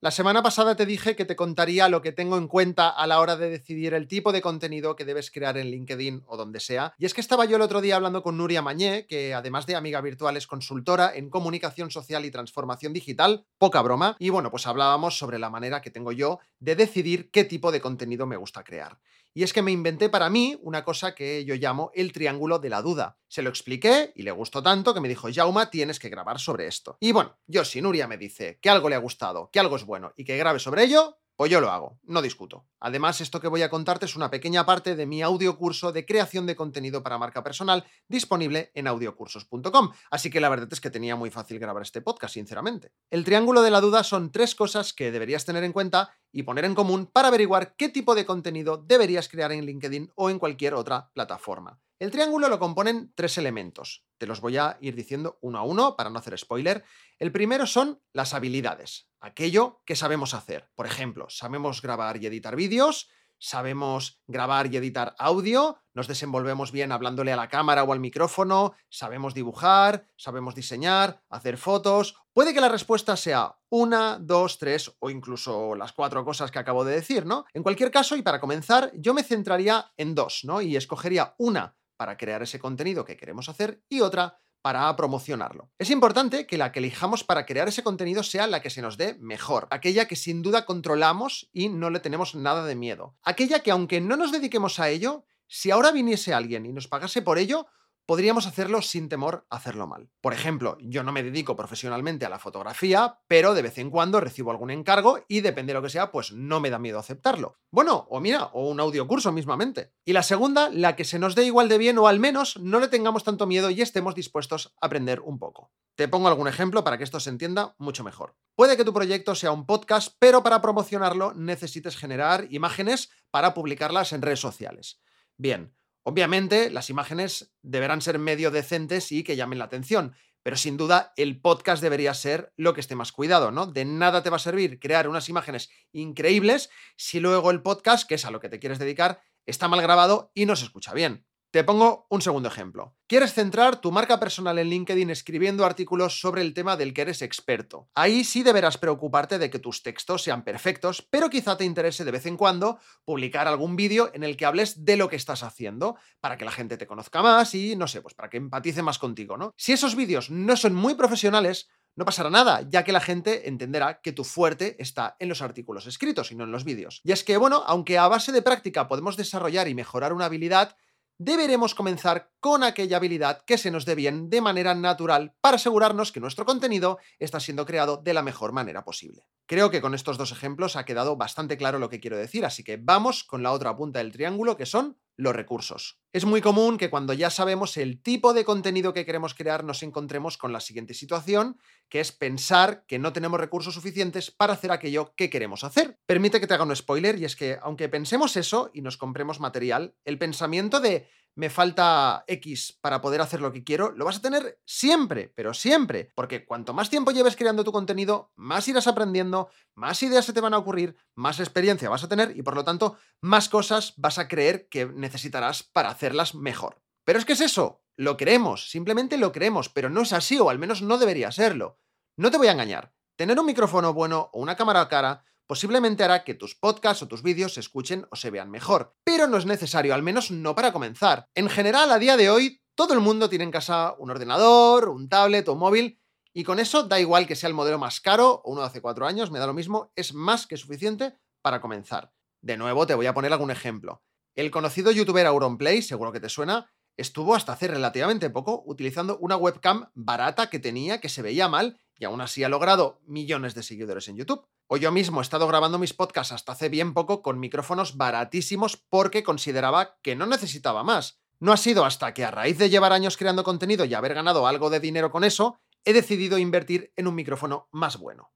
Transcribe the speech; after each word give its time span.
La 0.00 0.12
semana 0.12 0.44
pasada 0.44 0.76
te 0.76 0.86
dije 0.86 1.16
que 1.16 1.24
te 1.24 1.34
contaría 1.34 1.88
lo 1.88 2.02
que 2.02 2.12
tengo 2.12 2.38
en 2.38 2.46
cuenta 2.46 2.88
a 2.88 3.04
la 3.08 3.18
hora 3.18 3.34
de 3.34 3.50
decidir 3.50 3.94
el 3.94 4.06
tipo 4.06 4.30
de 4.30 4.40
contenido 4.40 4.94
que 4.94 5.04
debes 5.04 5.32
crear 5.32 5.58
en 5.58 5.72
LinkedIn 5.72 6.22
o 6.28 6.36
donde 6.36 6.60
sea. 6.60 6.94
Y 6.98 7.04
es 7.04 7.14
que 7.14 7.20
estaba 7.20 7.46
yo 7.46 7.56
el 7.56 7.62
otro 7.62 7.80
día 7.80 7.96
hablando 7.96 8.22
con 8.22 8.36
Nuria 8.36 8.62
Mañé, 8.62 9.06
que 9.08 9.34
además 9.34 9.66
de 9.66 9.74
amiga 9.74 10.00
virtual 10.00 10.36
es 10.36 10.46
consultora 10.46 11.12
en 11.12 11.30
comunicación 11.30 11.90
social 11.90 12.24
y 12.24 12.30
transformación 12.30 12.92
digital, 12.92 13.44
poca 13.58 13.82
broma. 13.82 14.14
Y 14.20 14.30
bueno, 14.30 14.52
pues 14.52 14.68
hablábamos 14.68 15.18
sobre 15.18 15.40
la 15.40 15.50
manera 15.50 15.82
que 15.82 15.90
tengo 15.90 16.12
yo 16.12 16.38
de 16.60 16.76
decidir 16.76 17.32
qué 17.32 17.42
tipo 17.42 17.72
de 17.72 17.80
contenido 17.80 18.24
me 18.24 18.36
gusta 18.36 18.62
crear. 18.62 19.00
Y 19.38 19.44
es 19.44 19.52
que 19.52 19.62
me 19.62 19.70
inventé 19.70 20.08
para 20.08 20.30
mí 20.30 20.58
una 20.62 20.82
cosa 20.84 21.14
que 21.14 21.44
yo 21.44 21.54
llamo 21.54 21.92
el 21.94 22.10
triángulo 22.10 22.58
de 22.58 22.70
la 22.70 22.82
duda. 22.82 23.20
Se 23.28 23.40
lo 23.40 23.50
expliqué 23.50 24.10
y 24.16 24.24
le 24.24 24.32
gustó 24.32 24.64
tanto 24.64 24.92
que 24.92 25.00
me 25.00 25.08
dijo, 25.08 25.28
Jauma, 25.32 25.70
tienes 25.70 26.00
que 26.00 26.08
grabar 26.08 26.40
sobre 26.40 26.66
esto. 26.66 26.96
Y 26.98 27.12
bueno, 27.12 27.38
yo 27.46 27.64
si 27.64 27.80
Nuria 27.80 28.08
me 28.08 28.18
dice 28.18 28.58
que 28.60 28.68
algo 28.68 28.88
le 28.88 28.96
ha 28.96 28.98
gustado, 28.98 29.48
que 29.52 29.60
algo 29.60 29.76
es 29.76 29.84
bueno 29.84 30.12
y 30.16 30.24
que 30.24 30.36
grabe 30.36 30.58
sobre 30.58 30.82
ello, 30.82 31.18
pues 31.38 31.52
yo 31.52 31.60
lo 31.60 31.70
hago, 31.70 32.00
no 32.02 32.20
discuto. 32.20 32.66
Además, 32.80 33.20
esto 33.20 33.40
que 33.40 33.46
voy 33.46 33.62
a 33.62 33.70
contarte 33.70 34.06
es 34.06 34.16
una 34.16 34.28
pequeña 34.28 34.66
parte 34.66 34.96
de 34.96 35.06
mi 35.06 35.22
audiocurso 35.22 35.92
de 35.92 36.04
creación 36.04 36.46
de 36.46 36.56
contenido 36.56 37.04
para 37.04 37.16
marca 37.16 37.44
personal 37.44 37.84
disponible 38.08 38.72
en 38.74 38.88
audiocursos.com. 38.88 39.92
Así 40.10 40.30
que 40.30 40.40
la 40.40 40.48
verdad 40.48 40.66
es 40.72 40.80
que 40.80 40.90
tenía 40.90 41.14
muy 41.14 41.30
fácil 41.30 41.60
grabar 41.60 41.84
este 41.84 42.00
podcast, 42.00 42.34
sinceramente. 42.34 42.90
El 43.08 43.24
triángulo 43.24 43.62
de 43.62 43.70
la 43.70 43.80
duda 43.80 44.02
son 44.02 44.32
tres 44.32 44.56
cosas 44.56 44.92
que 44.92 45.12
deberías 45.12 45.44
tener 45.44 45.62
en 45.62 45.72
cuenta 45.72 46.12
y 46.32 46.42
poner 46.42 46.64
en 46.64 46.74
común 46.74 47.06
para 47.06 47.28
averiguar 47.28 47.76
qué 47.76 47.88
tipo 47.88 48.16
de 48.16 48.26
contenido 48.26 48.76
deberías 48.76 49.28
crear 49.28 49.52
en 49.52 49.64
LinkedIn 49.64 50.10
o 50.16 50.30
en 50.30 50.40
cualquier 50.40 50.74
otra 50.74 51.08
plataforma. 51.14 51.78
El 51.98 52.12
triángulo 52.12 52.48
lo 52.48 52.60
componen 52.60 53.12
tres 53.16 53.38
elementos. 53.38 54.04
Te 54.18 54.26
los 54.28 54.40
voy 54.40 54.56
a 54.56 54.78
ir 54.80 54.94
diciendo 54.94 55.38
uno 55.40 55.58
a 55.58 55.64
uno 55.64 55.96
para 55.96 56.10
no 56.10 56.20
hacer 56.20 56.38
spoiler. 56.38 56.84
El 57.18 57.32
primero 57.32 57.66
son 57.66 58.00
las 58.12 58.34
habilidades, 58.34 59.08
aquello 59.20 59.82
que 59.84 59.96
sabemos 59.96 60.32
hacer. 60.32 60.70
Por 60.76 60.86
ejemplo, 60.86 61.26
sabemos 61.28 61.82
grabar 61.82 62.22
y 62.22 62.26
editar 62.26 62.54
vídeos, 62.54 63.08
sabemos 63.40 64.22
grabar 64.28 64.72
y 64.72 64.76
editar 64.76 65.16
audio, 65.18 65.78
nos 65.92 66.06
desenvolvemos 66.06 66.70
bien 66.70 66.92
hablándole 66.92 67.32
a 67.32 67.36
la 67.36 67.48
cámara 67.48 67.82
o 67.82 67.92
al 67.92 68.00
micrófono, 68.00 68.74
sabemos 68.88 69.34
dibujar, 69.34 70.06
sabemos 70.16 70.54
diseñar, 70.54 71.22
hacer 71.28 71.56
fotos. 71.56 72.14
Puede 72.32 72.54
que 72.54 72.60
la 72.60 72.68
respuesta 72.68 73.16
sea 73.16 73.58
una, 73.70 74.18
dos, 74.20 74.58
tres 74.58 74.94
o 75.00 75.10
incluso 75.10 75.74
las 75.74 75.92
cuatro 75.92 76.24
cosas 76.24 76.52
que 76.52 76.60
acabo 76.60 76.84
de 76.84 76.94
decir, 76.94 77.26
¿no? 77.26 77.44
En 77.54 77.64
cualquier 77.64 77.90
caso, 77.90 78.14
y 78.14 78.22
para 78.22 78.40
comenzar, 78.40 78.92
yo 78.94 79.14
me 79.14 79.24
centraría 79.24 79.92
en 79.96 80.14
dos, 80.14 80.42
¿no? 80.44 80.60
Y 80.60 80.76
escogería 80.76 81.34
una 81.38 81.77
para 81.98 82.16
crear 82.16 82.42
ese 82.42 82.58
contenido 82.58 83.04
que 83.04 83.18
queremos 83.18 83.50
hacer 83.50 83.82
y 83.90 84.00
otra 84.00 84.40
para 84.62 84.94
promocionarlo. 84.96 85.70
Es 85.78 85.90
importante 85.90 86.46
que 86.46 86.58
la 86.58 86.72
que 86.72 86.78
elijamos 86.78 87.24
para 87.24 87.44
crear 87.44 87.68
ese 87.68 87.82
contenido 87.82 88.22
sea 88.22 88.46
la 88.46 88.62
que 88.62 88.70
se 88.70 88.82
nos 88.82 88.96
dé 88.96 89.14
mejor, 89.20 89.68
aquella 89.70 90.06
que 90.06 90.16
sin 90.16 90.42
duda 90.42 90.64
controlamos 90.64 91.50
y 91.52 91.68
no 91.68 91.90
le 91.90 92.00
tenemos 92.00 92.34
nada 92.34 92.64
de 92.64 92.74
miedo, 92.74 93.16
aquella 93.22 93.60
que 93.60 93.70
aunque 93.70 94.00
no 94.00 94.16
nos 94.16 94.32
dediquemos 94.32 94.80
a 94.80 94.88
ello, 94.88 95.24
si 95.46 95.70
ahora 95.70 95.92
viniese 95.92 96.34
alguien 96.34 96.66
y 96.66 96.72
nos 96.72 96.88
pagase 96.88 97.22
por 97.22 97.38
ello, 97.38 97.66
podríamos 98.08 98.46
hacerlo 98.46 98.80
sin 98.80 99.10
temor 99.10 99.46
a 99.50 99.56
hacerlo 99.56 99.86
mal. 99.86 100.08
Por 100.22 100.32
ejemplo, 100.32 100.78
yo 100.80 101.02
no 101.02 101.12
me 101.12 101.22
dedico 101.22 101.56
profesionalmente 101.56 102.24
a 102.24 102.30
la 102.30 102.38
fotografía, 102.38 103.20
pero 103.28 103.52
de 103.52 103.60
vez 103.60 103.76
en 103.76 103.90
cuando 103.90 104.18
recibo 104.18 104.50
algún 104.50 104.70
encargo 104.70 105.18
y 105.28 105.42
depende 105.42 105.74
de 105.74 105.74
lo 105.74 105.82
que 105.82 105.90
sea, 105.90 106.10
pues 106.10 106.32
no 106.32 106.58
me 106.58 106.70
da 106.70 106.78
miedo 106.78 106.98
aceptarlo. 106.98 107.58
Bueno, 107.70 108.06
o 108.08 108.18
mira, 108.18 108.44
o 108.54 108.66
un 108.70 108.80
audiocurso 108.80 109.30
mismamente. 109.30 109.92
Y 110.06 110.14
la 110.14 110.22
segunda, 110.22 110.70
la 110.70 110.96
que 110.96 111.04
se 111.04 111.18
nos 111.18 111.34
dé 111.34 111.44
igual 111.44 111.68
de 111.68 111.76
bien 111.76 111.98
o 111.98 112.08
al 112.08 112.18
menos 112.18 112.56
no 112.56 112.80
le 112.80 112.88
tengamos 112.88 113.24
tanto 113.24 113.46
miedo 113.46 113.68
y 113.68 113.82
estemos 113.82 114.14
dispuestos 114.14 114.72
a 114.80 114.86
aprender 114.86 115.20
un 115.20 115.38
poco. 115.38 115.70
Te 115.94 116.08
pongo 116.08 116.28
algún 116.28 116.48
ejemplo 116.48 116.84
para 116.84 116.96
que 116.96 117.04
esto 117.04 117.20
se 117.20 117.28
entienda 117.28 117.74
mucho 117.76 118.04
mejor. 118.04 118.36
Puede 118.56 118.78
que 118.78 118.86
tu 118.86 118.94
proyecto 118.94 119.34
sea 119.34 119.52
un 119.52 119.66
podcast, 119.66 120.16
pero 120.18 120.42
para 120.42 120.62
promocionarlo 120.62 121.34
necesites 121.34 121.98
generar 121.98 122.46
imágenes 122.48 123.10
para 123.30 123.52
publicarlas 123.52 124.14
en 124.14 124.22
redes 124.22 124.40
sociales. 124.40 124.98
Bien, 125.36 125.74
Obviamente, 126.08 126.70
las 126.70 126.88
imágenes 126.88 127.52
deberán 127.60 128.00
ser 128.00 128.18
medio 128.18 128.50
decentes 128.50 129.12
y 129.12 129.22
que 129.22 129.36
llamen 129.36 129.58
la 129.58 129.66
atención, 129.66 130.14
pero 130.42 130.56
sin 130.56 130.78
duda 130.78 131.12
el 131.18 131.38
podcast 131.38 131.82
debería 131.82 132.14
ser 132.14 132.50
lo 132.56 132.72
que 132.72 132.80
esté 132.80 132.94
más 132.94 133.12
cuidado, 133.12 133.50
¿no? 133.50 133.66
De 133.66 133.84
nada 133.84 134.22
te 134.22 134.30
va 134.30 134.36
a 134.36 134.38
servir 134.38 134.80
crear 134.80 135.06
unas 135.06 135.28
imágenes 135.28 135.68
increíbles 135.92 136.70
si 136.96 137.20
luego 137.20 137.50
el 137.50 137.60
podcast, 137.60 138.08
que 138.08 138.14
es 138.14 138.24
a 138.24 138.30
lo 138.30 138.40
que 138.40 138.48
te 138.48 138.58
quieres 138.58 138.78
dedicar, 138.78 139.20
está 139.44 139.68
mal 139.68 139.82
grabado 139.82 140.32
y 140.32 140.46
no 140.46 140.56
se 140.56 140.64
escucha 140.64 140.94
bien. 140.94 141.27
Te 141.50 141.64
pongo 141.64 142.06
un 142.10 142.20
segundo 142.20 142.50
ejemplo. 142.50 142.94
Quieres 143.06 143.32
centrar 143.32 143.80
tu 143.80 143.90
marca 143.90 144.20
personal 144.20 144.58
en 144.58 144.68
LinkedIn 144.68 145.08
escribiendo 145.08 145.64
artículos 145.64 146.20
sobre 146.20 146.42
el 146.42 146.52
tema 146.52 146.76
del 146.76 146.92
que 146.92 147.00
eres 147.00 147.22
experto. 147.22 147.88
Ahí 147.94 148.22
sí 148.22 148.42
deberás 148.42 148.76
preocuparte 148.76 149.38
de 149.38 149.48
que 149.48 149.58
tus 149.58 149.82
textos 149.82 150.22
sean 150.22 150.44
perfectos, 150.44 151.00
pero 151.08 151.30
quizá 151.30 151.56
te 151.56 151.64
interese 151.64 152.04
de 152.04 152.10
vez 152.10 152.26
en 152.26 152.36
cuando 152.36 152.78
publicar 153.06 153.48
algún 153.48 153.76
vídeo 153.76 154.10
en 154.12 154.24
el 154.24 154.36
que 154.36 154.44
hables 154.44 154.84
de 154.84 154.98
lo 154.98 155.08
que 155.08 155.16
estás 155.16 155.42
haciendo, 155.42 155.96
para 156.20 156.36
que 156.36 156.44
la 156.44 156.52
gente 156.52 156.76
te 156.76 156.86
conozca 156.86 157.22
más 157.22 157.54
y, 157.54 157.76
no 157.76 157.88
sé, 157.88 158.02
pues 158.02 158.12
para 158.12 158.28
que 158.28 158.36
empatice 158.36 158.82
más 158.82 158.98
contigo, 158.98 159.38
¿no? 159.38 159.54
Si 159.56 159.72
esos 159.72 159.94
vídeos 159.94 160.28
no 160.28 160.54
son 160.54 160.74
muy 160.74 160.96
profesionales, 160.96 161.70
no 161.96 162.04
pasará 162.04 162.28
nada, 162.28 162.60
ya 162.68 162.84
que 162.84 162.92
la 162.92 163.00
gente 163.00 163.48
entenderá 163.48 164.02
que 164.02 164.12
tu 164.12 164.22
fuerte 164.22 164.76
está 164.78 165.16
en 165.18 165.30
los 165.30 165.40
artículos 165.40 165.86
escritos 165.86 166.30
y 166.30 166.36
no 166.36 166.44
en 166.44 166.52
los 166.52 166.64
vídeos. 166.64 167.00
Y 167.04 167.12
es 167.12 167.24
que, 167.24 167.38
bueno, 167.38 167.64
aunque 167.66 167.96
a 167.96 168.06
base 168.06 168.32
de 168.32 168.42
práctica 168.42 168.86
podemos 168.86 169.16
desarrollar 169.16 169.66
y 169.66 169.74
mejorar 169.74 170.12
una 170.12 170.26
habilidad, 170.26 170.76
deberemos 171.18 171.74
comenzar 171.74 172.30
con 172.40 172.62
aquella 172.62 172.96
habilidad 172.96 173.42
que 173.44 173.58
se 173.58 173.70
nos 173.70 173.84
dé 173.84 173.94
bien 173.94 174.30
de 174.30 174.40
manera 174.40 174.74
natural 174.74 175.34
para 175.40 175.56
asegurarnos 175.56 176.12
que 176.12 176.20
nuestro 176.20 176.44
contenido 176.44 176.98
está 177.18 177.40
siendo 177.40 177.66
creado 177.66 177.96
de 177.96 178.14
la 178.14 178.22
mejor 178.22 178.52
manera 178.52 178.84
posible. 178.84 179.26
Creo 179.46 179.70
que 179.70 179.80
con 179.80 179.94
estos 179.94 180.16
dos 180.16 180.30
ejemplos 180.30 180.76
ha 180.76 180.84
quedado 180.84 181.16
bastante 181.16 181.56
claro 181.56 181.78
lo 181.78 181.88
que 181.88 182.00
quiero 182.00 182.16
decir, 182.16 182.44
así 182.44 182.62
que 182.62 182.76
vamos 182.76 183.24
con 183.24 183.42
la 183.42 183.52
otra 183.52 183.76
punta 183.76 183.98
del 183.98 184.12
triángulo 184.12 184.56
que 184.56 184.66
son 184.66 184.98
los 185.16 185.34
recursos. 185.34 185.98
Es 186.10 186.24
muy 186.24 186.40
común 186.40 186.78
que 186.78 186.88
cuando 186.88 187.12
ya 187.12 187.28
sabemos 187.28 187.76
el 187.76 188.00
tipo 188.00 188.32
de 188.32 188.46
contenido 188.46 188.94
que 188.94 189.04
queremos 189.04 189.34
crear 189.34 189.62
nos 189.62 189.82
encontremos 189.82 190.38
con 190.38 190.54
la 190.54 190.60
siguiente 190.60 190.94
situación, 190.94 191.58
que 191.90 192.00
es 192.00 192.12
pensar 192.12 192.84
que 192.86 192.98
no 192.98 193.12
tenemos 193.12 193.38
recursos 193.38 193.74
suficientes 193.74 194.30
para 194.30 194.54
hacer 194.54 194.72
aquello 194.72 195.12
que 195.16 195.28
queremos 195.28 195.64
hacer. 195.64 195.98
Permite 196.06 196.40
que 196.40 196.46
te 196.46 196.54
haga 196.54 196.64
un 196.64 196.74
spoiler 196.74 197.18
y 197.18 197.26
es 197.26 197.36
que 197.36 197.58
aunque 197.60 197.90
pensemos 197.90 198.38
eso 198.38 198.70
y 198.72 198.80
nos 198.80 198.96
compremos 198.96 199.38
material, 199.38 199.96
el 200.06 200.16
pensamiento 200.16 200.80
de 200.80 201.08
me 201.38 201.50
falta 201.50 202.24
X 202.26 202.76
para 202.80 203.00
poder 203.00 203.20
hacer 203.20 203.40
lo 203.40 203.52
que 203.52 203.62
quiero, 203.62 203.92
lo 203.92 204.04
vas 204.04 204.16
a 204.16 204.20
tener 204.20 204.58
siempre, 204.66 205.32
pero 205.36 205.54
siempre, 205.54 206.10
porque 206.16 206.44
cuanto 206.44 206.74
más 206.74 206.90
tiempo 206.90 207.12
lleves 207.12 207.36
creando 207.36 207.62
tu 207.62 207.70
contenido, 207.70 208.32
más 208.34 208.66
irás 208.66 208.88
aprendiendo, 208.88 209.48
más 209.76 210.02
ideas 210.02 210.24
se 210.24 210.32
te 210.32 210.40
van 210.40 210.52
a 210.52 210.58
ocurrir, 210.58 210.96
más 211.14 211.38
experiencia 211.38 211.88
vas 211.88 212.02
a 212.02 212.08
tener 212.08 212.36
y 212.36 212.42
por 212.42 212.56
lo 212.56 212.64
tanto 212.64 212.96
más 213.20 213.48
cosas 213.48 213.94
vas 213.96 214.18
a 214.18 214.26
creer 214.26 214.68
que 214.68 214.86
necesitarás 214.86 215.62
para 215.62 215.90
hacerlas 215.98 216.36
mejor. 216.36 216.80
Pero 217.04 217.18
es 217.18 217.24
que 217.24 217.32
es 217.32 217.40
eso, 217.40 217.82
lo 217.96 218.16
creemos, 218.16 218.70
simplemente 218.70 219.18
lo 219.18 219.32
creemos, 219.32 219.68
pero 219.68 219.90
no 219.90 220.02
es 220.02 220.12
así 220.12 220.38
o 220.38 220.50
al 220.50 220.58
menos 220.58 220.82
no 220.82 220.98
debería 220.98 221.32
serlo. 221.32 221.80
No 222.16 222.30
te 222.30 222.38
voy 222.38 222.46
a 222.46 222.52
engañar, 222.52 222.94
tener 223.16 223.38
un 223.38 223.46
micrófono 223.46 223.92
bueno 223.92 224.30
o 224.32 224.40
una 224.40 224.56
cámara 224.56 224.88
cara 224.88 225.24
posiblemente 225.48 226.04
hará 226.04 226.24
que 226.24 226.34
tus 226.34 226.54
podcasts 226.54 227.02
o 227.02 227.08
tus 227.08 227.22
vídeos 227.22 227.54
se 227.54 227.60
escuchen 227.60 228.06
o 228.10 228.16
se 228.16 228.30
vean 228.30 228.50
mejor. 228.50 228.94
Pero 229.02 229.26
no 229.26 229.38
es 229.38 229.46
necesario, 229.46 229.94
al 229.94 230.02
menos 230.02 230.30
no 230.30 230.54
para 230.54 230.72
comenzar. 230.72 231.24
En 231.34 231.48
general, 231.48 231.90
a 231.90 231.98
día 231.98 232.16
de 232.16 232.30
hoy, 232.30 232.60
todo 232.76 232.92
el 232.94 233.00
mundo 233.00 233.28
tiene 233.28 233.44
en 233.44 233.50
casa 233.50 233.94
un 233.98 234.10
ordenador, 234.10 234.90
un 234.90 235.08
tablet 235.08 235.48
o 235.48 235.54
un 235.54 235.58
móvil, 235.58 236.00
y 236.34 236.44
con 236.44 236.60
eso 236.60 236.84
da 236.84 237.00
igual 237.00 237.26
que 237.26 237.34
sea 237.34 237.48
el 237.48 237.54
modelo 237.54 237.78
más 237.78 238.00
caro 238.00 238.42
o 238.44 238.52
uno 238.52 238.60
de 238.60 238.68
hace 238.68 238.82
cuatro 238.82 239.06
años, 239.06 239.30
me 239.30 239.38
da 239.38 239.46
lo 239.46 239.54
mismo, 239.54 239.90
es 239.96 240.12
más 240.14 240.46
que 240.46 240.58
suficiente 240.58 241.16
para 241.42 241.60
comenzar. 241.60 242.12
De 242.42 242.56
nuevo, 242.56 242.86
te 242.86 242.94
voy 242.94 243.06
a 243.06 243.14
poner 243.14 243.32
algún 243.32 243.50
ejemplo. 243.50 244.02
El 244.38 244.52
conocido 244.52 244.92
youtuber 244.92 245.26
Auronplay, 245.26 245.82
seguro 245.82 246.12
que 246.12 246.20
te 246.20 246.28
suena, 246.28 246.70
estuvo 246.96 247.34
hasta 247.34 247.54
hace 247.54 247.66
relativamente 247.66 248.30
poco 248.30 248.62
utilizando 248.66 249.18
una 249.18 249.36
webcam 249.36 249.90
barata 249.94 250.48
que 250.48 250.60
tenía, 250.60 251.00
que 251.00 251.08
se 251.08 251.22
veía 251.22 251.48
mal, 251.48 251.80
y 251.98 252.04
aún 252.04 252.20
así 252.20 252.44
ha 252.44 252.48
logrado 252.48 253.00
millones 253.04 253.56
de 253.56 253.64
seguidores 253.64 254.06
en 254.06 254.16
YouTube. 254.16 254.46
O 254.68 254.76
yo 254.76 254.92
mismo 254.92 255.20
he 255.20 255.22
estado 255.22 255.48
grabando 255.48 255.80
mis 255.80 255.92
podcasts 255.92 256.32
hasta 256.32 256.52
hace 256.52 256.68
bien 256.68 256.94
poco 256.94 257.20
con 257.20 257.40
micrófonos 257.40 257.96
baratísimos 257.96 258.76
porque 258.76 259.24
consideraba 259.24 259.98
que 260.02 260.14
no 260.14 260.24
necesitaba 260.24 260.84
más. 260.84 261.18
No 261.40 261.52
ha 261.52 261.56
sido 261.56 261.84
hasta 261.84 262.14
que 262.14 262.24
a 262.24 262.30
raíz 262.30 262.58
de 262.58 262.70
llevar 262.70 262.92
años 262.92 263.16
creando 263.16 263.42
contenido 263.42 263.86
y 263.86 263.94
haber 263.94 264.14
ganado 264.14 264.46
algo 264.46 264.70
de 264.70 264.78
dinero 264.78 265.10
con 265.10 265.24
eso, 265.24 265.58
he 265.84 265.92
decidido 265.92 266.38
invertir 266.38 266.92
en 266.94 267.08
un 267.08 267.16
micrófono 267.16 267.68
más 267.72 267.96
bueno. 267.96 268.30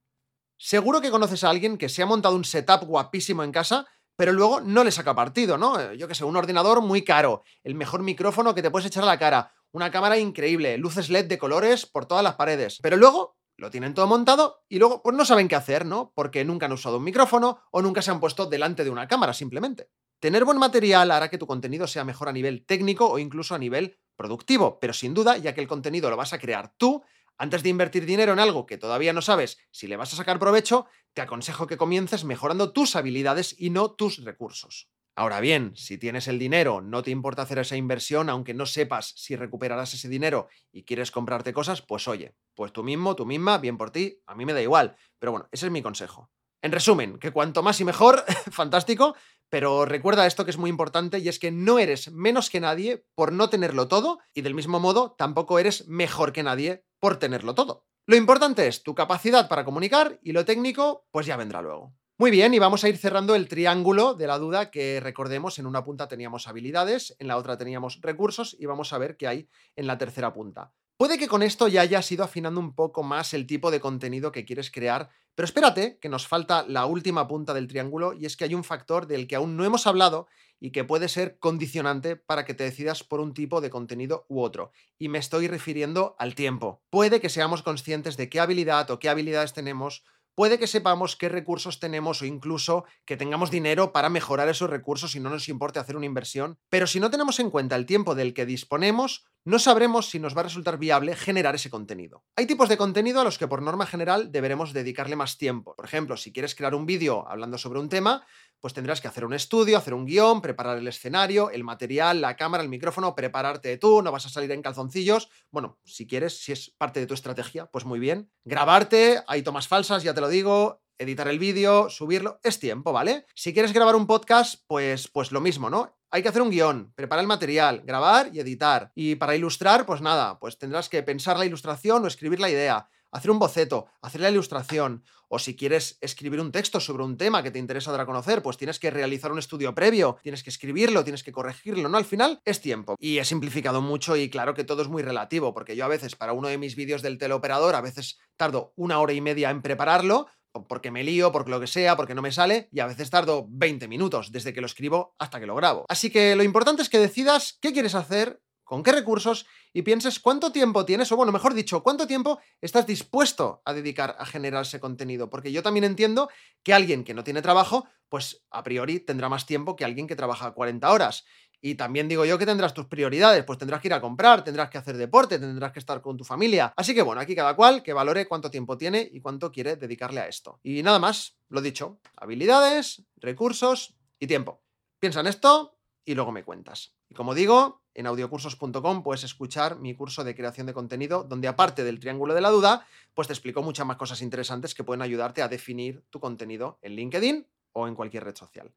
Seguro 0.58 1.00
que 1.00 1.12
conoces 1.12 1.44
a 1.44 1.50
alguien 1.50 1.78
que 1.78 1.88
se 1.88 2.02
ha 2.02 2.06
montado 2.06 2.34
un 2.34 2.44
setup 2.44 2.82
guapísimo 2.87 3.44
en 3.44 3.52
casa, 3.52 3.87
pero 4.17 4.32
luego 4.32 4.61
no 4.61 4.85
le 4.85 4.91
saca 4.91 5.14
partido, 5.14 5.59
¿no? 5.59 5.81
Eh, 5.81 5.97
yo 5.97 6.09
que 6.09 6.14
sé, 6.14 6.25
un 6.25 6.37
ordenador 6.37 6.81
muy 6.81 7.03
caro, 7.03 7.43
el 7.64 7.75
mejor 7.75 8.03
micrófono 8.03 8.55
que 8.55 8.62
te 8.62 8.70
puedes 8.70 8.87
echar 8.87 9.03
a 9.05 9.06
la 9.06 9.19
cara, 9.19 9.53
una 9.73 9.91
cámara 9.91 10.19
increíble, 10.19 10.76
luces 10.79 11.11
LED 11.11 11.26
de 11.26 11.38
colores 11.38 11.87
por 11.87 12.06
todas 12.06 12.23
las 12.23 12.35
paredes, 12.35 12.79
pero 12.82 12.97
luego 12.97 13.37
lo 13.56 13.70
tienen 13.70 13.94
todo 13.94 14.06
montado 14.06 14.64
y 14.69 14.79
luego 14.79 15.03
pues 15.03 15.17
no 15.17 15.25
saben 15.25 15.49
qué 15.49 15.56
hacer, 15.56 15.87
¿no? 15.87 16.12
Porque 16.14 16.44
nunca 16.44 16.67
han 16.67 16.73
usado 16.73 16.99
un 16.99 17.05
micrófono 17.05 17.61
o 17.70 17.82
nunca 17.82 18.03
se 18.03 18.11
han 18.11 18.20
puesto 18.20 18.47
delante 18.47 18.85
de 18.85 18.91
una 18.91 19.06
cámara 19.06 19.32
simplemente. 19.32 19.88
Tener 20.20 20.44
buen 20.44 20.59
material 20.59 21.11
hará 21.11 21.29
que 21.29 21.38
tu 21.38 21.47
contenido 21.47 21.87
sea 21.87 22.05
mejor 22.05 22.29
a 22.29 22.32
nivel 22.32 22.64
técnico 22.64 23.11
o 23.11 23.19
incluso 23.19 23.55
a 23.55 23.59
nivel 23.59 23.99
productivo, 24.17 24.79
pero 24.79 24.93
sin 24.93 25.14
duda, 25.14 25.37
ya 25.37 25.55
que 25.55 25.61
el 25.61 25.69
contenido 25.69 26.11
lo 26.11 26.17
vas 26.17 26.32
a 26.32 26.38
crear 26.38 26.75
tú, 26.76 27.03
antes 27.42 27.64
de 27.64 27.70
invertir 27.70 28.06
dinero 28.06 28.32
en 28.32 28.38
algo 28.38 28.66
que 28.66 28.78
todavía 28.78 29.12
no 29.12 29.20
sabes 29.20 29.58
si 29.72 29.88
le 29.88 29.96
vas 29.96 30.12
a 30.12 30.16
sacar 30.16 30.38
provecho, 30.38 30.86
te 31.12 31.22
aconsejo 31.22 31.66
que 31.66 31.76
comiences 31.76 32.22
mejorando 32.22 32.72
tus 32.72 32.94
habilidades 32.94 33.56
y 33.58 33.70
no 33.70 33.90
tus 33.90 34.22
recursos. 34.24 34.88
Ahora 35.16 35.40
bien, 35.40 35.72
si 35.74 35.98
tienes 35.98 36.28
el 36.28 36.38
dinero, 36.38 36.80
no 36.80 37.02
te 37.02 37.10
importa 37.10 37.42
hacer 37.42 37.58
esa 37.58 37.74
inversión, 37.74 38.30
aunque 38.30 38.54
no 38.54 38.64
sepas 38.64 39.12
si 39.16 39.34
recuperarás 39.34 39.92
ese 39.92 40.08
dinero 40.08 40.46
y 40.70 40.84
quieres 40.84 41.10
comprarte 41.10 41.52
cosas, 41.52 41.82
pues 41.82 42.06
oye, 42.06 42.36
pues 42.54 42.72
tú 42.72 42.84
mismo, 42.84 43.16
tú 43.16 43.26
misma, 43.26 43.58
bien 43.58 43.76
por 43.76 43.90
ti, 43.90 44.20
a 44.24 44.36
mí 44.36 44.46
me 44.46 44.52
da 44.52 44.62
igual. 44.62 44.94
Pero 45.18 45.32
bueno, 45.32 45.48
ese 45.50 45.66
es 45.66 45.72
mi 45.72 45.82
consejo. 45.82 46.30
En 46.62 46.70
resumen, 46.70 47.18
que 47.18 47.32
cuanto 47.32 47.64
más 47.64 47.80
y 47.80 47.84
mejor, 47.84 48.24
fantástico, 48.52 49.16
pero 49.52 49.84
recuerda 49.84 50.26
esto 50.26 50.46
que 50.46 50.50
es 50.50 50.56
muy 50.56 50.70
importante 50.70 51.19
y 51.19 51.28
es 51.28 51.38
que 51.38 51.50
no 51.50 51.78
eres 51.78 52.10
menos 52.10 52.49
que 52.49 52.58
nadie 52.58 53.04
por 53.14 53.32
no 53.32 53.50
tenerlo 53.50 53.87
todo 53.87 54.19
y 54.32 54.40
del 54.40 54.54
mismo 54.54 54.81
modo 54.81 55.14
tampoco 55.19 55.58
eres 55.58 55.87
mejor 55.88 56.32
que 56.32 56.43
nadie 56.43 56.87
por 56.99 57.19
tenerlo 57.19 57.54
todo. 57.54 57.84
Lo 58.06 58.16
importante 58.16 58.66
es 58.66 58.82
tu 58.82 58.94
capacidad 58.94 59.50
para 59.50 59.66
comunicar 59.66 60.19
y 60.22 60.32
lo 60.32 60.46
técnico 60.46 61.04
pues 61.10 61.26
ya 61.26 61.37
vendrá 61.37 61.60
luego. 61.60 61.93
Muy 62.16 62.31
bien, 62.31 62.54
y 62.54 62.60
vamos 62.60 62.82
a 62.82 62.88
ir 62.88 62.96
cerrando 62.96 63.34
el 63.34 63.46
triángulo 63.46 64.14
de 64.14 64.26
la 64.26 64.38
duda 64.38 64.70
que 64.70 65.00
recordemos, 65.00 65.58
en 65.58 65.66
una 65.66 65.84
punta 65.84 66.08
teníamos 66.08 66.49
habilidades, 66.49 67.14
en 67.19 67.28
la 67.28 67.37
otra 67.37 67.58
teníamos 67.58 68.00
recursos 68.00 68.56
y 68.58 68.64
vamos 68.64 68.94
a 68.94 68.99
ver 68.99 69.19
qué 69.19 69.28
hay 69.28 69.49
en 69.76 69.87
la 69.87 69.99
tercera 69.99 70.32
punta. 70.32 70.72
Puede 70.96 71.19
que 71.19 71.26
con 71.26 71.43
esto 71.43 71.66
ya 71.69 71.81
hayas 71.81 72.10
ido 72.12 72.22
afinando 72.22 72.60
un 72.60 72.75
poco 72.75 73.02
más 73.02 73.34
el 73.34 73.46
tipo 73.46 73.70
de 73.70 73.81
contenido 73.81 74.31
que 74.31 74.44
quieres 74.44 74.70
crear, 74.70 75.10
pero 75.34 75.44
espérate, 75.44 75.99
que 76.00 76.08
nos 76.08 76.26
falta 76.26 76.64
la 76.69 76.87
última 76.87 77.26
punta 77.26 77.55
del 77.55 77.69
triángulo 77.69 78.12
y 78.12 78.26
es 78.26 78.37
que 78.37 78.44
hay 78.44 78.55
un 78.55 78.64
factor 78.64 79.06
del 79.06 79.26
que 79.26 79.37
aún 79.37 79.56
no 79.56 79.64
hemos 79.64 79.87
hablado 79.87 80.26
y 80.61 80.70
que 80.70 80.84
puede 80.84 81.08
ser 81.08 81.38
condicionante 81.38 82.17
para 82.17 82.44
que 82.44 82.55
te 82.55 82.64
decidas 82.64 83.02
por 83.02 83.20
un 83.20 83.34
tipo 83.34 83.61
de 83.61 83.70
contenido 83.70 84.26
u 84.29 84.40
otro. 84.40 84.70
Y 84.99 85.08
me 85.08 85.19
estoy 85.19 85.49
refiriendo 85.49 86.14
al 86.19 86.34
tiempo. 86.34 86.82
Puede 86.90 87.20
que 87.20 87.29
seamos 87.29 87.62
conscientes 87.62 88.17
de 88.17 88.29
qué 88.29 88.38
habilidad 88.38 88.90
o 88.90 88.99
qué 88.99 89.08
habilidades 89.08 89.55
tenemos 89.55 90.05
puede 90.34 90.58
que 90.58 90.67
sepamos 90.67 91.17
qué 91.17 91.29
recursos 91.29 91.81
tenemos 91.81 92.23
o 92.23 92.25
incluso 92.25 92.85
que 93.05 93.17
tengamos 93.17 93.50
dinero 93.50 93.93
para 93.93 94.08
mejorar 94.08 94.49
esos 94.49 94.70
recursos 94.70 95.14
y 95.14 95.20
no 95.20 95.31
nos 95.31 95.49
importe 95.49 95.78
hacer 95.78 95.96
una 95.96 96.06
inversión, 96.06 96.58
pero 96.70 96.87
si 96.87 97.00
no 97.00 97.11
tenemos 97.11 97.38
en 97.40 97.50
cuenta 97.50 97.76
el 97.76 97.87
tiempo 97.87 98.14
del 98.14 98.35
que 98.35 98.46
disponemos, 98.46 99.26
no 99.44 99.58
sabremos 99.58 100.08
si 100.08 100.18
nos 100.18 100.36
va 100.36 100.40
a 100.40 100.44
resultar 100.44 100.78
viable 100.78 101.16
generar 101.16 101.54
ese 101.54 101.70
contenido. 101.70 102.24
Hay 102.36 102.46
tipos 102.46 102.68
de 102.68 102.76
contenido 102.76 103.20
a 103.20 103.24
los 103.24 103.38
que 103.38 103.48
por 103.48 103.62
norma 103.62 103.86
general 103.86 104.30
deberemos 104.30 104.72
dedicarle 104.72 105.16
más 105.16 105.38
tiempo. 105.38 105.74
Por 105.74 105.84
ejemplo, 105.84 106.16
si 106.16 106.32
quieres 106.32 106.54
crear 106.54 106.74
un 106.74 106.86
vídeo 106.86 107.28
hablando 107.28 107.58
sobre 107.58 107.80
un 107.80 107.88
tema, 107.88 108.24
pues 108.60 108.74
tendrás 108.74 109.00
que 109.00 109.08
hacer 109.08 109.24
un 109.24 109.34
estudio, 109.34 109.76
hacer 109.76 109.94
un 109.94 110.06
guion, 110.06 110.40
preparar 110.40 110.78
el 110.78 110.86
escenario, 110.86 111.50
el 111.50 111.64
material, 111.64 112.20
la 112.20 112.36
cámara, 112.36 112.62
el 112.62 112.68
micrófono, 112.68 113.14
prepararte 113.14 113.76
tú, 113.78 114.02
no 114.02 114.12
vas 114.12 114.26
a 114.26 114.28
salir 114.28 114.52
en 114.52 114.62
calzoncillos. 114.62 115.28
Bueno, 115.50 115.80
si 115.84 116.06
quieres, 116.06 116.38
si 116.42 116.52
es 116.52 116.70
parte 116.78 117.00
de 117.00 117.06
tu 117.06 117.14
estrategia, 117.14 117.66
pues 117.66 117.84
muy 117.84 117.98
bien. 117.98 118.30
Grabarte, 118.44 119.22
hay 119.26 119.42
tomas 119.42 119.66
falsas, 119.66 120.04
ya 120.04 120.14
te 120.14 120.20
lo 120.20 120.28
digo, 120.28 120.82
editar 120.98 121.26
el 121.26 121.40
vídeo, 121.40 121.90
subirlo, 121.90 122.38
es 122.44 122.60
tiempo, 122.60 122.92
¿vale? 122.92 123.26
Si 123.34 123.52
quieres 123.52 123.72
grabar 123.72 123.96
un 123.96 124.06
podcast, 124.06 124.62
pues, 124.68 125.08
pues 125.08 125.32
lo 125.32 125.40
mismo, 125.40 125.68
¿no? 125.68 125.96
Hay 126.14 126.23
que 126.23 126.29
hacer 126.29 126.43
un 126.43 126.50
guion, 126.50 126.93
preparar 126.94 127.23
el 127.23 127.26
material, 127.26 127.81
grabar 127.87 128.29
y 128.35 128.38
editar. 128.38 128.93
Y 128.94 129.14
para 129.14 129.35
ilustrar, 129.35 129.87
pues 129.87 130.03
nada, 130.03 130.38
pues 130.38 130.59
tendrás 130.59 130.91
que 130.91 131.03
pensar 131.03 131.38
la 131.38 131.47
ilustración 131.47 132.05
o 132.05 132.06
escribir 132.06 132.38
la 132.38 132.50
idea, 132.50 132.87
hacer 133.12 133.31
un 133.31 133.38
boceto, 133.38 133.87
hacer 134.03 134.20
la 134.20 134.31
ilustración, 134.31 135.05
o 135.29 135.38
si 135.38 135.56
quieres 135.56 135.97
escribir 136.03 136.38
un 136.38 136.53
texto 136.53 136.81
sobre 136.81 137.03
un 137.03 137.17
tema 137.17 137.43
que 137.43 137.50
te 137.50 137.59
interesa 137.59 137.93
dar 137.93 138.03
a 138.03 138.05
conocer, 138.05 138.43
pues 138.43 138.59
tienes 138.59 138.79
que 138.79 138.91
realizar 138.91 139.32
un 139.32 139.38
estudio 139.38 139.75
previo, 139.75 140.19
tienes 140.23 140.43
que 140.43 140.50
escribirlo, 140.50 141.03
tienes 141.03 141.23
que 141.23 141.32
corregirlo, 141.32 141.88
¿no? 141.88 141.97
Al 141.97 142.05
final 142.05 142.43
es 142.44 142.61
tiempo. 142.61 142.94
Y 142.99 143.17
he 143.17 143.25
simplificado 143.25 143.81
mucho 143.81 144.14
y 144.14 144.29
claro 144.29 144.53
que 144.53 144.64
todo 144.64 144.82
es 144.82 144.88
muy 144.88 145.03
relativo, 145.03 145.55
porque 145.55 145.76
yo 145.76 145.87
a 145.87 145.88
veces 145.88 146.14
para 146.14 146.35
uno 146.35 146.49
de 146.49 146.59
mis 146.59 146.76
vídeos 146.76 147.00
del 147.00 147.17
teleoperador, 147.17 147.75
a 147.75 147.81
veces 147.81 148.19
tardo 148.37 148.75
una 148.76 149.00
hora 149.00 149.14
y 149.14 149.23
media 149.23 149.49
en 149.49 149.62
prepararlo, 149.62 150.26
porque 150.69 150.90
me 150.90 151.04
lío, 151.04 151.32
porque 151.32 151.50
lo 151.50 151.60
que 151.60 151.66
sea, 151.66 151.96
porque 151.96 152.14
no 152.14 152.22
me 152.22 152.32
sale, 152.32 152.69
y 152.72 152.81
a 152.81 152.87
veces 152.87 153.10
tardo 153.10 153.46
20 153.49 153.88
minutos 153.88 154.32
desde 154.32 154.52
que 154.52 154.60
lo 154.60 154.66
escribo 154.66 155.14
hasta 155.19 155.40
que 155.40 155.46
lo 155.46 155.54
grabo. 155.54 155.87
Así 155.88 156.10
que 156.10 156.37
lo 156.37 156.43
importante 156.43 156.82
es 156.82 156.88
que 156.88 156.99
decidas 156.99 157.58
qué 157.60 157.72
quieres 157.72 157.94
hacer, 157.94 158.43
con 158.64 158.82
qué 158.82 158.93
recursos, 158.93 159.46
y 159.72 159.82
pienses 159.82 160.20
cuánto 160.20 160.52
tiempo 160.52 160.84
tienes, 160.84 161.10
o 161.12 161.16
bueno, 161.16 161.32
mejor 161.32 161.54
dicho, 161.54 161.82
cuánto 161.82 162.06
tiempo 162.06 162.38
estás 162.60 162.87
dispuesto 162.87 163.62
a 163.64 163.72
dedicar 163.72 164.16
a 164.19 164.26
generar 164.26 164.62
ese 164.62 164.81
contenido. 164.81 165.31
Porque 165.31 165.52
yo 165.52 165.62
también 165.62 165.84
entiendo 165.84 166.28
que 166.62 166.72
alguien 166.72 167.04
que 167.04 167.14
no 167.14 167.25
tiene 167.25 167.43
trabajo, 167.43 167.87
pues 168.08 168.44
a 168.50 168.62
priori 168.62 169.00
tendrá 169.00 169.28
más 169.28 169.46
tiempo 169.46 169.76
que 169.76 169.84
alguien 169.84 170.06
que 170.06 170.16
trabaja 170.16 170.52
40 170.52 170.90
horas. 170.90 171.25
Y 171.64 171.76
también 171.76 172.09
digo 172.09 172.25
yo 172.25 172.37
que 172.38 172.44
tendrás 172.44 172.75
tus 172.75 172.87
prioridades, 172.87 173.44
pues 173.44 173.56
tendrás 173.56 173.81
que 173.81 173.87
ir 173.87 173.94
a 173.94 174.00
comprar, 174.00 174.43
tendrás 174.43 174.69
que 174.69 174.79
hacer 174.79 174.97
deporte, 174.97 175.38
tendrás 175.38 175.70
que 175.70 175.79
estar 175.79 176.03
con 176.03 176.17
tu 176.17 176.25
familia. 176.25 176.73
Así 176.76 176.93
que 176.93 177.03
bueno, 177.03 177.20
aquí 177.20 177.37
cada 177.37 177.55
cual 177.55 177.85
que 177.85 177.93
valore 177.93 178.26
cuánto 178.26 178.50
tiempo 178.50 178.76
tiene 178.76 179.09
y 179.12 179.20
cuánto 179.20 179.53
quiere 179.53 179.76
dedicarle 179.76 180.20
a 180.20 180.26
esto. 180.26 180.59
Y 180.64 180.82
nada 180.82 180.99
más, 180.99 181.38
lo 181.49 181.61
dicho, 181.61 182.00
habilidades, 182.17 183.05
recursos 183.17 183.94
y 184.19 184.26
tiempo. 184.26 184.61
Piensa 184.99 185.20
en 185.20 185.29
esto 185.29 185.79
y 186.05 186.17
luego 186.17 186.32
me 186.32 186.43
cuentas. 186.43 186.97
Y 187.09 187.14
como 187.14 187.32
digo, 187.32 187.82
en 187.94 188.09
audiocursos.com 188.09 189.05
puedes 189.05 189.23
escuchar 189.23 189.79
mi 189.79 189.94
curso 189.94 190.25
de 190.25 190.35
creación 190.35 190.67
de 190.67 190.75
contenido, 190.75 191.23
donde 191.23 191.47
aparte 191.47 191.85
del 191.85 192.00
triángulo 192.00 192.35
de 192.35 192.41
la 192.41 192.50
duda, 192.50 192.87
pues 193.14 193.29
te 193.29 193.35
explico 193.35 193.62
muchas 193.62 193.87
más 193.87 193.99
cosas 193.99 194.20
interesantes 194.20 194.75
que 194.75 194.82
pueden 194.82 195.03
ayudarte 195.03 195.43
a 195.43 195.49
definir 195.49 196.03
tu 196.11 196.19
contenido 196.19 196.79
en 196.82 196.97
LinkedIn 196.97 197.47
o 197.73 197.87
en 197.87 197.94
cualquier 197.94 198.25
red 198.25 198.35
social. 198.35 198.73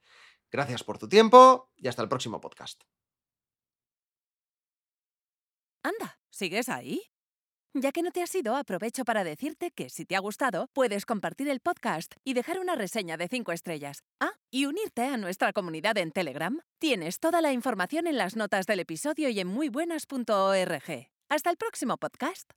Gracias 0.51 0.83
por 0.83 0.97
tu 0.97 1.07
tiempo 1.07 1.71
y 1.75 1.87
hasta 1.87 2.01
el 2.01 2.09
próximo 2.09 2.39
podcast. 2.41 2.83
Anda, 5.83 6.19
¿sigues 6.31 6.69
ahí? 6.69 7.01
Ya 7.77 7.91
que 7.91 8.01
no 8.01 8.11
te 8.11 8.23
has 8.23 8.33
ido, 8.33 8.55
aprovecho 8.55 9.03
para 9.03 9.25
decirte 9.25 9.69
que 9.69 9.89
si 9.89 10.05
te 10.05 10.15
ha 10.15 10.19
gustado, 10.19 10.69
puedes 10.71 11.05
compartir 11.05 11.49
el 11.49 11.59
podcast 11.59 12.15
y 12.23 12.33
dejar 12.33 12.59
una 12.59 12.75
reseña 12.75 13.17
de 13.17 13.27
5 13.27 13.51
estrellas. 13.51 14.05
Ah, 14.21 14.31
y 14.49 14.65
unirte 14.65 15.03
a 15.03 15.17
nuestra 15.17 15.51
comunidad 15.51 15.97
en 15.97 16.11
Telegram. 16.11 16.61
Tienes 16.79 17.19
toda 17.19 17.41
la 17.41 17.51
información 17.51 18.07
en 18.07 18.17
las 18.17 18.37
notas 18.37 18.65
del 18.65 18.79
episodio 18.79 19.27
y 19.27 19.41
en 19.41 19.47
muybuenas.org. 19.47 21.09
Hasta 21.27 21.49
el 21.49 21.57
próximo 21.57 21.97
podcast. 21.97 22.55